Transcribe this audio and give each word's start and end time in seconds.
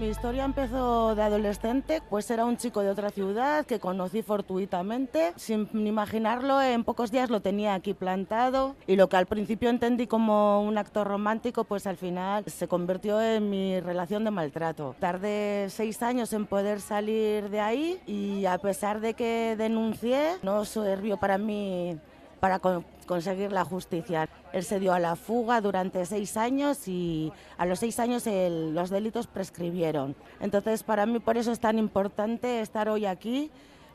Mi 0.00 0.08
historia 0.08 0.46
empezó 0.46 1.14
de 1.14 1.20
adolescente, 1.20 2.00
pues 2.08 2.30
era 2.30 2.46
un 2.46 2.56
chico 2.56 2.80
de 2.80 2.88
otra 2.88 3.10
ciudad 3.10 3.66
que 3.66 3.80
conocí 3.80 4.22
fortuitamente. 4.22 5.34
Sin 5.36 5.68
imaginarlo, 5.86 6.62
en 6.62 6.84
pocos 6.84 7.10
días 7.10 7.28
lo 7.28 7.42
tenía 7.42 7.74
aquí 7.74 7.92
plantado 7.92 8.76
y 8.86 8.96
lo 8.96 9.10
que 9.10 9.18
al 9.18 9.26
principio 9.26 9.68
entendí 9.68 10.06
como 10.06 10.62
un 10.62 10.78
acto 10.78 11.04
romántico, 11.04 11.64
pues 11.64 11.86
al 11.86 11.98
final 11.98 12.44
se 12.46 12.66
convirtió 12.66 13.20
en 13.20 13.50
mi 13.50 13.78
relación 13.78 14.24
de 14.24 14.30
maltrato. 14.30 14.96
Tardé 14.98 15.66
seis 15.68 16.02
años 16.02 16.32
en 16.32 16.46
poder 16.46 16.80
salir 16.80 17.50
de 17.50 17.60
ahí 17.60 18.00
y 18.06 18.46
a 18.46 18.56
pesar 18.56 19.00
de 19.00 19.12
que 19.12 19.54
denuncié, 19.58 20.38
no 20.42 20.64
sirvió 20.64 21.18
para 21.18 21.36
mí 21.36 21.98
para 22.40 22.58
conseguir 23.06 23.52
la 23.52 23.66
justicia. 23.66 24.30
Él 24.52 24.64
se 24.64 24.80
dio 24.80 24.92
a 24.92 24.98
la 24.98 25.16
fuga 25.16 25.60
durante 25.60 26.04
seis 26.06 26.36
años 26.36 26.88
y 26.88 27.32
a 27.56 27.66
los 27.66 27.78
seis 27.78 27.98
años 28.00 28.24
los 28.26 28.90
delitos 28.90 29.26
prescribieron. 29.26 30.16
Entonces, 30.40 30.82
para 30.82 31.06
mí 31.06 31.18
por 31.20 31.36
eso 31.36 31.52
es 31.52 31.60
tan 31.60 31.78
importante 31.78 32.60
estar 32.60 32.88
hoy 32.88 33.06
aquí, 33.06 33.50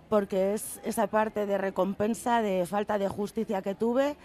porque 0.10 0.54
es 0.54 0.80
esa 0.84 1.08
parte 1.08 1.46
de 1.46 1.58
recompensa 1.58 2.42
de 2.42 2.66
falta 2.66 2.98
de 2.98 3.08
justicia 3.08 3.62
que 3.62 3.76
tuve, 3.76 4.16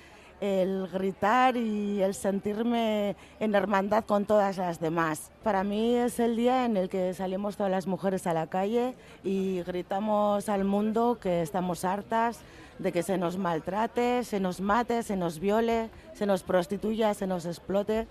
el 0.41 0.89
gritar 0.89 1.57
y 1.57 2.03
el 2.03 2.15
sentirme 2.15 3.17
en 3.39 3.55
hermandad 3.55 4.05
con 4.05 4.25
todas 4.25 4.57
las 4.57 4.81
demás. 4.81 5.31
Para 5.43 5.65
mí 5.65 5.95
es 5.95 6.19
el 6.19 6.37
día 6.37 6.65
en 6.65 6.77
el 6.77 6.89
que 6.89 7.13
salimos 7.15 7.57
todas 7.57 7.71
las 7.71 7.87
mujeres 7.87 8.27
a 8.27 8.33
la 8.33 8.47
calle 8.47 8.95
y 9.23 9.63
gritamos 9.63 10.49
al 10.49 10.65
mundo 10.65 11.19
que 11.21 11.43
estamos 11.43 11.85
hartas 11.85 12.41
de 12.79 12.93
que 12.93 13.03
se 13.03 13.19
nos 13.19 13.37
maltrate, 13.37 14.25
se 14.25 14.41
nos 14.41 14.61
mate, 14.61 15.03
se 15.03 15.17
nos 15.17 15.39
viole, 15.39 15.91
se 16.15 16.25
nos 16.25 16.43
prostituya, 16.43 17.13
se 17.13 17.27
nos 17.27 17.45
explote. 17.45 18.07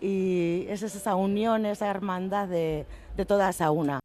Y 0.00 0.66
es 0.68 0.82
esa 0.82 1.14
unión, 1.14 1.64
esa 1.66 1.90
hermandad 1.90 2.48
de, 2.48 2.86
de 3.16 3.24
todas 3.24 3.60
a 3.60 3.70
una. 3.70 3.99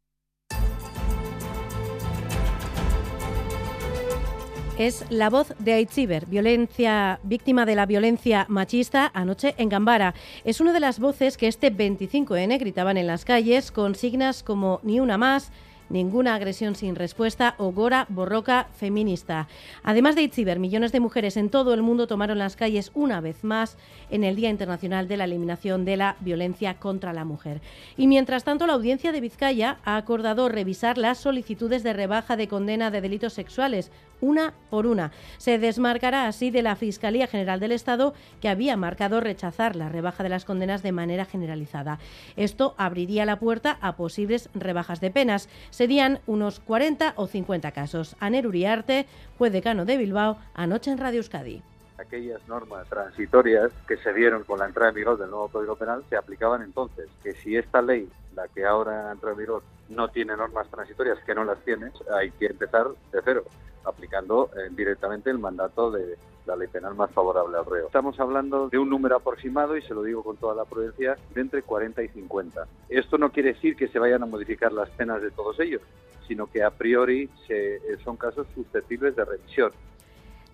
Es 4.78 5.06
la 5.08 5.30
voz 5.30 5.54
de 5.58 5.72
Aitziber, 5.72 6.26
violencia, 6.26 7.18
víctima 7.22 7.64
de 7.64 7.74
la 7.74 7.86
violencia 7.86 8.44
machista 8.50 9.10
anoche 9.14 9.54
en 9.56 9.70
Gambara. 9.70 10.14
Es 10.44 10.60
una 10.60 10.74
de 10.74 10.80
las 10.80 10.98
voces 10.98 11.38
que 11.38 11.48
este 11.48 11.72
25N 11.72 12.58
gritaban 12.58 12.98
en 12.98 13.06
las 13.06 13.24
calles 13.24 13.72
con 13.72 13.94
signas 13.94 14.42
como 14.42 14.80
ni 14.82 15.00
una 15.00 15.16
más, 15.16 15.50
Ninguna 15.88 16.34
agresión 16.34 16.74
sin 16.74 16.96
respuesta 16.96 17.54
o 17.58 17.70
Gora 17.70 18.06
Borroca 18.08 18.66
feminista. 18.74 19.46
Además 19.84 20.16
de 20.16 20.22
Itziber, 20.22 20.58
millones 20.58 20.90
de 20.90 20.98
mujeres 20.98 21.36
en 21.36 21.48
todo 21.48 21.74
el 21.74 21.82
mundo 21.82 22.08
tomaron 22.08 22.38
las 22.38 22.56
calles 22.56 22.90
una 22.94 23.20
vez 23.20 23.44
más 23.44 23.78
en 24.10 24.24
el 24.24 24.34
Día 24.34 24.50
Internacional 24.50 25.06
de 25.06 25.16
la 25.16 25.24
Eliminación 25.24 25.84
de 25.84 25.96
la 25.96 26.16
Violencia 26.20 26.74
contra 26.80 27.12
la 27.12 27.24
Mujer. 27.24 27.60
Y 27.96 28.08
mientras 28.08 28.42
tanto, 28.42 28.66
la 28.66 28.72
audiencia 28.72 29.12
de 29.12 29.20
Vizcaya 29.20 29.78
ha 29.84 29.96
acordado 29.96 30.48
revisar 30.48 30.98
las 30.98 31.18
solicitudes 31.18 31.84
de 31.84 31.92
rebaja 31.92 32.36
de 32.36 32.48
condena 32.48 32.90
de 32.90 33.00
delitos 33.00 33.34
sexuales 33.34 33.92
una 34.20 34.54
por 34.70 34.86
una. 34.86 35.12
Se 35.38 35.58
desmarcará 35.58 36.26
así 36.26 36.50
de 36.50 36.62
la 36.62 36.76
Fiscalía 36.76 37.26
General 37.26 37.60
del 37.60 37.72
Estado, 37.72 38.14
que 38.40 38.48
había 38.48 38.76
marcado 38.76 39.20
rechazar 39.20 39.76
la 39.76 39.88
rebaja 39.88 40.22
de 40.22 40.28
las 40.28 40.44
condenas 40.44 40.82
de 40.82 40.92
manera 40.92 41.24
generalizada. 41.24 41.98
Esto 42.36 42.74
abriría 42.78 43.24
la 43.24 43.38
puerta 43.38 43.78
a 43.80 43.96
posibles 43.96 44.48
rebajas 44.54 45.00
de 45.00 45.10
penas. 45.10 45.48
Serían 45.70 46.20
unos 46.26 46.60
40 46.60 47.14
o 47.16 47.26
50 47.26 47.72
casos. 47.72 48.16
Aner 48.20 48.46
Uriarte 48.46 49.06
fue 49.38 49.50
decano 49.50 49.84
de 49.84 49.96
Bilbao 49.96 50.38
anoche 50.54 50.90
en 50.90 50.98
Radio 50.98 51.18
Euskadi 51.18 51.62
aquellas 51.98 52.46
normas 52.48 52.88
transitorias 52.88 53.72
que 53.86 53.96
se 53.96 54.12
dieron 54.12 54.44
con 54.44 54.58
la 54.58 54.66
entrada 54.66 54.90
en 54.90 54.96
vigor 54.96 55.18
del 55.18 55.30
nuevo 55.30 55.48
Código 55.48 55.76
Penal 55.76 56.04
se 56.08 56.16
aplicaban 56.16 56.62
entonces. 56.62 57.08
Que 57.22 57.32
si 57.32 57.56
esta 57.56 57.82
ley, 57.82 58.08
la 58.34 58.48
que 58.48 58.64
ahora 58.64 59.10
entra 59.12 59.32
en 59.32 59.38
vigor, 59.38 59.62
no 59.88 60.08
tiene 60.08 60.36
normas 60.36 60.68
transitorias, 60.68 61.18
que 61.24 61.34
no 61.34 61.44
las 61.44 61.58
tiene, 61.64 61.90
hay 62.12 62.30
que 62.32 62.46
empezar 62.46 62.88
de 63.12 63.20
cero 63.24 63.44
aplicando 63.84 64.50
eh, 64.56 64.68
directamente 64.72 65.30
el 65.30 65.38
mandato 65.38 65.90
de 65.90 66.18
la 66.44 66.56
ley 66.56 66.68
penal 66.68 66.94
más 66.94 67.10
favorable 67.10 67.56
al 67.56 67.64
reo. 67.64 67.86
Estamos 67.86 68.18
hablando 68.20 68.68
de 68.68 68.78
un 68.78 68.88
número 68.88 69.16
aproximado, 69.16 69.76
y 69.76 69.82
se 69.82 69.94
lo 69.94 70.02
digo 70.02 70.22
con 70.22 70.36
toda 70.36 70.54
la 70.54 70.64
prudencia, 70.64 71.16
de 71.34 71.40
entre 71.40 71.62
40 71.62 72.02
y 72.02 72.08
50. 72.08 72.66
Esto 72.88 73.18
no 73.18 73.30
quiere 73.30 73.54
decir 73.54 73.76
que 73.76 73.88
se 73.88 73.98
vayan 73.98 74.22
a 74.22 74.26
modificar 74.26 74.72
las 74.72 74.90
penas 74.90 75.22
de 75.22 75.30
todos 75.30 75.58
ellos, 75.60 75.82
sino 76.26 76.46
que 76.46 76.62
a 76.62 76.70
priori 76.70 77.30
se, 77.46 77.76
eh, 77.76 77.98
son 78.04 78.16
casos 78.16 78.46
susceptibles 78.54 79.16
de 79.16 79.24
revisión. 79.24 79.72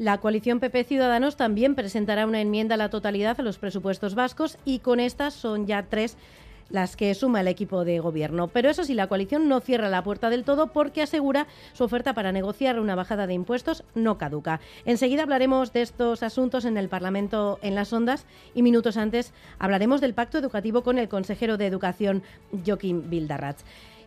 La 0.02 0.18
coalición 0.18 0.58
PP 0.58 0.82
Ciudadanos 0.82 1.36
también 1.36 1.76
presentará 1.76 2.26
una 2.26 2.40
enmienda 2.40 2.74
a 2.74 2.76
la 2.76 2.90
totalidad 2.90 3.38
a 3.38 3.44
los 3.44 3.58
presupuestos 3.58 4.16
vascos 4.16 4.58
y 4.64 4.80
con 4.80 4.98
estas 4.98 5.32
son 5.32 5.68
ya 5.68 5.84
tres 5.84 6.16
las 6.70 6.96
que 6.96 7.14
suma 7.14 7.40
el 7.40 7.46
equipo 7.46 7.84
de 7.84 8.00
gobierno. 8.00 8.48
Pero 8.48 8.68
eso 8.68 8.82
sí, 8.82 8.94
la 8.94 9.06
coalición 9.06 9.48
no 9.48 9.60
cierra 9.60 9.88
la 9.88 10.02
puerta 10.02 10.28
del 10.28 10.42
todo 10.42 10.72
porque 10.72 11.02
asegura 11.02 11.46
su 11.72 11.84
oferta 11.84 12.14
para 12.14 12.32
negociar 12.32 12.80
una 12.80 12.96
bajada 12.96 13.28
de 13.28 13.34
impuestos 13.34 13.84
no 13.94 14.18
caduca. 14.18 14.58
Enseguida 14.86 15.22
hablaremos 15.22 15.72
de 15.72 15.82
estos 15.82 16.24
asuntos 16.24 16.64
en 16.64 16.78
el 16.78 16.88
Parlamento 16.88 17.60
en 17.62 17.76
las 17.76 17.92
ondas 17.92 18.26
y 18.56 18.62
minutos 18.62 18.96
antes 18.96 19.32
hablaremos 19.60 20.00
del 20.00 20.14
pacto 20.14 20.36
educativo 20.36 20.82
con 20.82 20.98
el 20.98 21.08
consejero 21.08 21.58
de 21.58 21.66
Educación, 21.68 22.24
Joaquín 22.66 23.08
Bildarratz. 23.08 23.62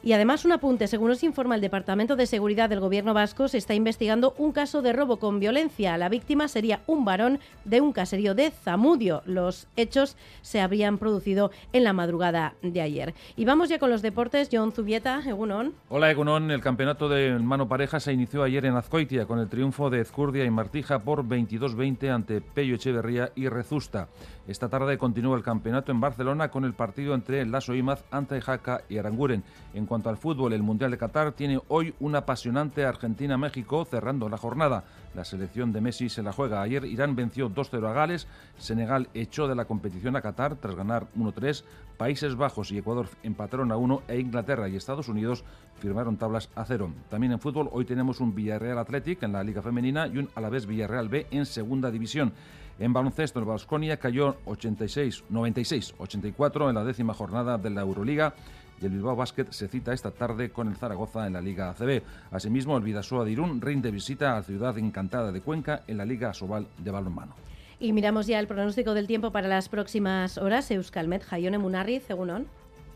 Y 0.06 0.14
además 0.14 0.46
un 0.46 0.52
apunte, 0.52 0.86
según 0.86 1.10
nos 1.10 1.24
informa 1.24 1.56
el 1.56 1.62
Departamento 1.62 2.16
de 2.16 2.28
Seguridad 2.28 2.70
del 2.70 2.80
Gobierno 2.80 3.16
vasco, 3.16 3.48
se 3.48 3.58
está 3.58 3.74
investigando 3.74 4.36
un 4.38 4.52
caso 4.52 4.84
de 4.84 4.94
robo 4.94 5.18
con 5.18 5.40
violencia. 5.40 5.98
La 5.98 6.10
víctima 6.10 6.48
sería 6.48 6.82
un 6.86 7.06
varón 7.06 7.40
de 7.64 7.82
un 7.82 7.92
caserío 7.92 8.36
de 8.36 8.52
Zamudio. 8.52 9.24
Los 9.26 9.68
hechos 9.76 10.16
se 10.44 10.62
habrían 10.62 11.00
producido 11.00 11.50
en 11.74 11.84
la 11.84 11.94
madrugada 11.94 12.54
de 12.62 12.82
ayer. 12.82 13.16
Y 13.36 13.46
vamos 13.46 13.68
ya 13.68 13.80
con 13.80 13.90
los 13.90 14.04
deportes. 14.04 14.50
John 14.52 14.74
Zubieta, 14.74 15.24
Egunon. 15.26 15.74
Hola 15.90 16.12
Egunon, 16.12 16.52
el 16.52 16.62
campeonato 16.62 17.10
de 17.10 17.40
mano 17.40 17.68
pareja 17.68 18.00
se 18.00 18.14
inició 18.14 18.44
ayer 18.44 18.64
en 18.68 18.76
Azcoitia 18.76 19.26
con 19.26 19.40
el 19.40 19.50
triunfo 19.50 19.90
de 19.90 20.02
Ezcurdia 20.02 20.46
y 20.46 20.52
Martija 20.52 21.00
por 21.00 21.26
22-20 21.26 22.14
ante 22.14 22.42
Pello 22.42 22.76
Echeverría 22.76 23.32
y 23.34 23.50
Rezusta. 23.50 24.08
Esta 24.48 24.70
tarde 24.70 25.00
continúa 25.00 25.36
el 25.36 25.42
campeonato 25.42 25.92
en 25.92 26.00
Barcelona 26.00 26.52
con 26.52 26.64
el 26.64 26.76
partido 26.76 27.16
entre 27.16 27.44
Lasso 27.48 27.74
Imaz, 27.74 28.04
Jaca 28.12 28.84
y 28.88 29.00
Aranguren. 29.00 29.44
En 29.74 29.88
cuanto 29.96 30.10
al 30.10 30.18
fútbol, 30.18 30.52
el 30.52 30.62
Mundial 30.62 30.92
de 30.92 30.98
Qatar 30.98 31.32
tiene 31.32 31.58
hoy 31.70 31.94
una 32.02 32.18
apasionante 32.18 32.84
Argentina-México 32.84 33.86
cerrando 33.86 34.28
la 34.28 34.36
jornada. 34.36 34.84
La 35.16 35.24
selección 35.24 35.72
de 35.72 35.80
Messi 35.80 36.10
se 36.10 36.22
la 36.22 36.34
juega. 36.34 36.62
Ayer 36.62 36.84
Irán 36.84 37.16
venció 37.16 37.50
2-0 37.50 37.88
a 37.88 37.94
Gales, 37.94 38.28
Senegal 38.58 39.08
echó 39.14 39.48
de 39.48 39.56
la 39.56 39.64
competición 39.64 40.18
a 40.18 40.22
Qatar 40.22 40.58
tras 40.58 40.76
ganar 40.76 41.08
1-3, 41.18 41.64
Países 41.96 42.36
Bajos 42.36 42.74
y 42.74 42.78
Ecuador 42.78 43.08
empataron 43.24 43.72
a 43.72 43.78
1 43.78 44.02
e 44.10 44.20
Inglaterra 44.20 44.68
y 44.68 44.76
Estados 44.76 45.08
Unidos 45.08 45.46
firmaron 45.80 46.18
tablas 46.18 46.50
a 46.56 46.66
0. 46.66 46.92
También 47.10 47.32
en 47.32 47.40
fútbol 47.40 47.70
hoy 47.72 47.86
tenemos 47.86 48.20
un 48.20 48.36
Villarreal 48.36 48.78
Athletic 48.78 49.24
en 49.24 49.32
la 49.32 49.46
Liga 49.46 49.62
Femenina 49.62 50.08
y 50.08 50.18
un 50.18 50.28
Alavés 50.36 50.66
Villarreal 50.66 51.08
B 51.08 51.28
en 51.32 51.46
Segunda 51.46 51.90
División. 51.90 52.34
En 52.80 52.92
baloncesto, 52.92 53.40
el 53.40 53.46
Vasconia 53.46 53.96
cayó 53.96 54.36
86, 54.44 55.24
96, 55.30 55.96
84 55.98 56.68
en 56.68 56.76
la 56.76 56.84
décima 56.84 57.14
jornada 57.14 57.58
de 57.58 57.70
la 57.70 57.80
Euroliga 57.80 58.36
y 58.82 58.86
el 58.86 58.92
Bilbao 58.92 59.16
Basket 59.16 59.48
se 59.52 59.68
cita 59.68 59.94
esta 59.94 60.12
tarde 60.12 60.50
con 60.50 60.68
el 60.68 60.76
Zaragoza 60.76 61.28
en 61.28 61.34
la 61.34 61.42
Liga 61.42 61.70
ACB. 61.70 62.02
Asimismo, 62.32 62.78
el 62.78 62.84
Vidasoa 62.84 63.26
de 63.26 63.32
Irún 63.32 63.62
rinde 63.62 63.92
visita 63.92 64.38
a 64.38 64.44
Ciudad 64.44 64.78
Encantada 64.78 65.32
de 65.32 65.42
Cuenca 65.42 65.84
en 65.88 65.98
la 65.98 66.06
Liga 66.06 66.34
Sobal 66.34 66.68
de 66.78 66.92
balonmano. 66.92 67.36
Y 67.80 67.94
miramos 67.94 68.28
ya 68.28 68.40
el 68.40 68.48
pronóstico 68.48 68.94
del 68.94 69.08
tiempo 69.08 69.32
para 69.32 69.48
las 69.48 69.70
próximas 69.70 70.38
horas. 70.38 70.72
Euskalmet, 70.72 71.24
Jaione 71.24 71.58
Munarri, 71.58 72.00
Segunón. 72.00 72.48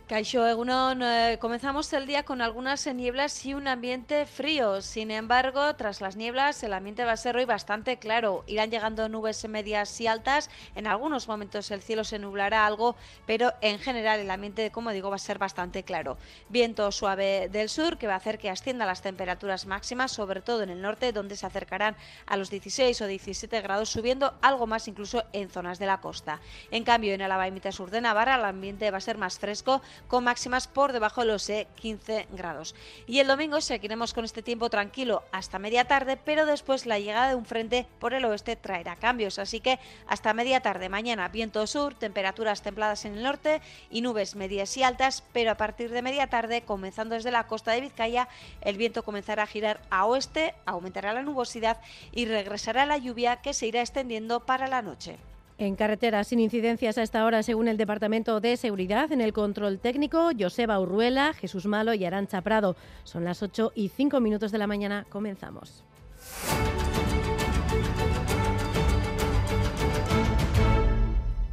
Caixo 0.10 0.44
Egunon, 0.48 1.04
eh, 1.04 1.38
comenzamos 1.40 1.94
el 1.94 2.08
día 2.08 2.24
con 2.24 2.42
algunas 2.42 2.88
nieblas 2.88 3.46
y 3.46 3.54
un 3.54 3.68
ambiente 3.68 4.26
frío. 4.26 4.82
Sin 4.82 5.12
embargo, 5.12 5.76
tras 5.76 6.02
las 6.02 6.16
nieblas, 6.16 6.64
el 6.64 6.74
ambiente 6.74 7.06
va 7.06 7.12
a 7.12 7.16
ser 7.18 7.38
hoy 7.38 7.46
bastante 7.46 8.00
claro. 8.00 8.44
Irán 8.48 8.72
llegando 8.72 9.08
nubes 9.08 9.48
medias 9.48 10.02
y 10.02 10.08
altas. 10.08 10.50
En 10.74 10.88
algunos 10.88 11.28
momentos 11.28 11.70
el 11.70 11.84
cielo 11.84 12.04
se 12.04 12.18
nublará 12.18 12.66
algo, 12.66 12.96
pero 13.28 13.54
en 13.62 13.78
general 13.78 14.20
el 14.20 14.32
ambiente, 14.32 14.72
como 14.72 14.90
digo, 14.90 15.12
va 15.12 15.18
a 15.18 15.20
ser 15.20 15.38
bastante 15.38 15.84
claro. 15.84 16.18
Viento 16.50 16.92
suave 16.92 17.48
del 17.48 17.70
sur 17.70 18.00
que 18.00 18.08
va 18.08 18.14
a 18.14 18.18
hacer 18.18 18.40
que 18.40 18.50
asciendan 18.50 18.88
las 18.88 19.04
temperaturas 19.04 19.68
máximas, 19.68 20.12
sobre 20.12 20.42
todo 20.42 20.64
en 20.64 20.72
el 20.72 20.82
norte, 20.82 21.12
donde 21.12 21.36
se 21.36 21.46
acercarán 21.46 21.96
a 22.26 22.36
los 22.36 22.50
16 22.50 23.00
o 23.02 23.06
17 23.06 23.62
grados, 23.62 23.90
subiendo 23.90 24.34
algo 24.42 24.66
más 24.66 24.88
incluso 24.88 25.24
en 25.34 25.52
zonas 25.52 25.78
de 25.78 25.86
la 25.86 26.02
costa. 26.02 26.40
En 26.72 26.84
cambio, 26.84 27.14
en 27.14 27.22
Alaba 27.22 27.48
y 27.48 27.72
sur 27.72 27.92
de 27.92 28.02
Navarra, 28.02 28.38
el 28.38 28.46
ambiente 28.46 28.90
va 28.90 28.98
a 28.98 29.02
ser 29.02 29.20
más 29.20 29.38
fresco 29.38 29.84
con 30.08 30.24
máximas 30.24 30.68
por 30.68 30.94
debajo 30.94 31.22
de 31.22 31.28
los 31.28 31.52
15 31.76 32.18
eh, 32.18 32.28
grados. 32.32 32.76
Y 33.08 33.20
el 33.20 33.28
domingo 33.28 33.62
seguiremos 33.62 34.14
con 34.14 34.26
este 34.26 34.42
tiempo 34.42 34.70
tranquilo 34.70 35.24
hasta 35.32 35.60
media 35.60 35.86
tarde, 35.86 36.18
pero 36.18 36.46
después 36.46 36.86
la 36.86 37.00
llegada 37.00 37.30
de 37.30 37.36
un 37.36 37.46
frente 37.46 37.88
por 38.00 38.14
el 38.14 38.26
oeste 38.26 38.56
traerá 38.56 38.96
cambios. 38.96 39.40
Así 39.40 39.60
que 39.60 39.80
hasta 40.08 40.34
media 40.34 40.62
tarde 40.62 40.90
mañana 40.90 41.28
viento 41.28 41.66
sur, 41.68 41.94
temperaturas 41.96 42.62
templadas 42.62 43.06
en 43.06 43.16
el 43.16 43.24
norte 43.24 43.62
y 43.90 44.02
nubes 44.02 44.36
medias 44.36 44.76
y 44.78 44.84
altas, 44.84 45.24
pero 45.34 45.52
a 45.52 45.56
partir 45.56 45.92
de 45.92 46.02
media 46.02 46.28
tarde, 46.28 46.62
comenzando 46.62 47.16
desde 47.16 47.32
la 47.32 47.48
costa 47.48 47.72
de 47.72 47.82
Vizcaya, 47.82 48.28
el 48.62 48.78
viento 48.78 49.04
comenzará 49.04 49.44
a 49.44 49.48
girar 49.48 49.82
a 49.90 50.06
oeste, 50.06 50.54
aumentará 50.66 51.14
la 51.14 51.24
nubosidad 51.24 51.82
y 52.12 52.26
regresará 52.26 52.86
la 52.86 52.98
lluvia 52.98 53.38
que 53.38 53.54
se 53.54 53.68
irá 53.68 53.82
extendiendo 53.82 54.40
para 54.42 54.68
la 54.68 54.82
noche. 54.82 55.18
En 55.60 55.76
carretera, 55.76 56.24
sin 56.24 56.40
incidencias 56.40 56.98
a 56.98 57.04
esta 57.04 57.26
hora, 57.26 57.44
según 57.44 57.68
el 57.68 57.76
Departamento 57.76 58.40
de 58.40 58.56
Seguridad, 58.56 59.12
en 59.12 59.20
el 59.20 59.34
control 59.34 59.78
técnico, 59.78 60.30
Joseba 60.40 60.80
Urruela, 60.80 61.34
Jesús 61.34 61.66
Malo 61.66 61.94
y 61.94 62.06
Arancha 62.06 62.40
Prado. 62.40 62.78
Son 63.04 63.26
las 63.26 63.44
8 63.44 63.74
y 63.76 63.90
5 63.90 64.22
minutos 64.22 64.54
de 64.54 64.58
la 64.58 64.68
mañana. 64.68 65.06
Comenzamos. 65.10 65.84